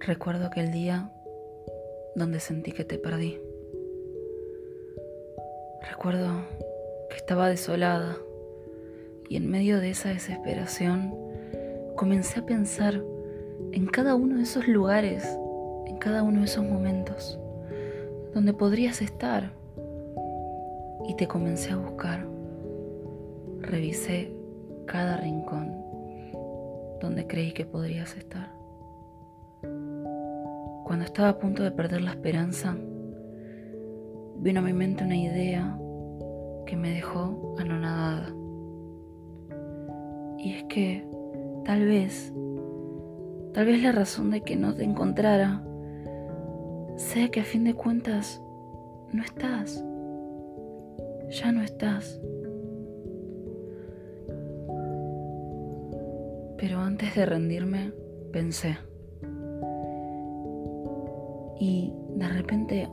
Recuerdo 0.00 0.46
aquel 0.46 0.70
día 0.70 1.10
donde 2.14 2.40
sentí 2.40 2.72
que 2.72 2.84
te 2.84 2.98
perdí. 2.98 3.40
Recuerdo 5.90 6.44
que 7.10 7.16
estaba 7.16 7.48
desolada 7.48 8.16
y 9.28 9.36
en 9.36 9.50
medio 9.50 9.80
de 9.80 9.90
esa 9.90 10.10
desesperación 10.10 11.14
comencé 11.96 12.40
a 12.40 12.46
pensar 12.46 13.02
en 13.72 13.86
cada 13.86 14.14
uno 14.14 14.36
de 14.36 14.42
esos 14.42 14.68
lugares, 14.68 15.24
en 15.86 15.96
cada 15.98 16.22
uno 16.22 16.40
de 16.40 16.46
esos 16.46 16.64
momentos 16.64 17.38
donde 18.36 18.52
podrías 18.52 19.00
estar. 19.00 19.50
Y 21.08 21.16
te 21.16 21.26
comencé 21.26 21.72
a 21.72 21.76
buscar. 21.76 22.26
Revisé 23.60 24.30
cada 24.84 25.16
rincón 25.16 25.85
donde 27.00 27.26
creí 27.26 27.52
que 27.52 27.66
podrías 27.66 28.16
estar. 28.16 28.52
Cuando 30.84 31.04
estaba 31.04 31.30
a 31.30 31.38
punto 31.38 31.62
de 31.62 31.72
perder 31.72 32.02
la 32.02 32.10
esperanza, 32.10 32.76
vino 34.38 34.60
a 34.60 34.62
mi 34.62 34.72
mente 34.72 35.04
una 35.04 35.16
idea 35.16 35.78
que 36.66 36.76
me 36.76 36.90
dejó 36.90 37.56
anonadada. 37.58 38.32
Y 40.38 40.52
es 40.52 40.64
que 40.64 41.06
tal 41.64 41.84
vez, 41.84 42.32
tal 43.52 43.66
vez 43.66 43.82
la 43.82 43.92
razón 43.92 44.30
de 44.30 44.42
que 44.42 44.56
no 44.56 44.74
te 44.74 44.84
encontrara 44.84 45.62
sea 46.96 47.28
que 47.30 47.40
a 47.40 47.44
fin 47.44 47.64
de 47.64 47.74
cuentas 47.74 48.40
no 49.12 49.22
estás. 49.22 49.84
Ya 51.30 51.50
no 51.52 51.62
estás. 51.62 52.20
Pero 56.58 56.80
antes 56.80 57.14
de 57.14 57.26
rendirme, 57.26 57.92
pensé. 58.32 58.78
Y 61.58 61.92
de 62.16 62.28
repente 62.28 62.88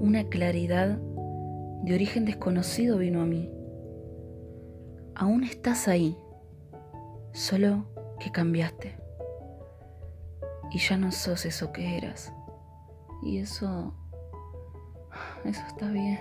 una 0.00 0.24
claridad 0.24 0.98
de 1.82 1.94
origen 1.94 2.24
desconocido 2.24 2.98
vino 2.98 3.20
a 3.22 3.26
mí. 3.26 3.50
Aún 5.14 5.42
estás 5.42 5.88
ahí, 5.88 6.16
solo 7.32 7.86
que 8.20 8.30
cambiaste. 8.30 8.96
Y 10.70 10.78
ya 10.78 10.96
no 10.96 11.12
sos 11.12 11.46
eso 11.46 11.72
que 11.72 11.96
eras. 11.96 12.32
Y 13.22 13.38
eso... 13.38 13.94
Eso 15.44 15.62
está 15.66 15.90
bien. 15.90 16.18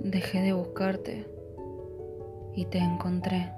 Dejé 0.00 0.42
de 0.42 0.52
buscarte 0.52 1.26
y 2.54 2.66
te 2.66 2.78
encontré. 2.78 3.52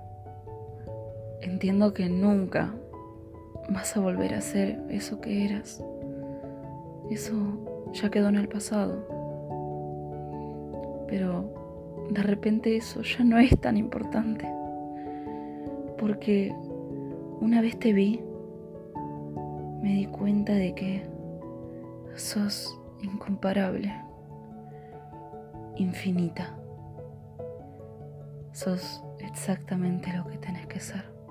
Entiendo 1.43 1.93
que 1.93 2.09
nunca 2.09 2.73
vas 3.69 3.97
a 3.97 4.01
volver 4.01 4.35
a 4.35 4.41
ser 4.41 4.81
eso 4.91 5.21
que 5.21 5.45
eras. 5.45 5.85
Eso 7.11 7.35
ya 7.93 8.11
quedó 8.11 8.29
en 8.29 8.37
el 8.37 8.49
pasado. 8.49 9.05
Pero 11.09 12.07
de 12.11 12.23
repente 12.23 12.77
eso 12.77 13.03
ya 13.03 13.25
no 13.25 13.39
es 13.39 13.61
tan 13.61 13.77
importante. 13.77 14.49
Porque 15.99 16.55
una 17.41 17.61
vez 17.61 17.77
te 17.77 17.93
vi, 17.93 18.21
me 19.83 19.95
di 19.95 20.07
cuenta 20.07 20.53
de 20.53 20.75
que 20.75 21.03
sos 22.15 22.79
incomparable, 23.03 23.93
infinita. 25.77 26.57
Sos 28.53 29.03
exactamente 29.19 30.13
lo 30.17 30.25
que 30.27 30.39
tenés 30.39 30.67
que 30.69 30.79
ser. 30.79 31.22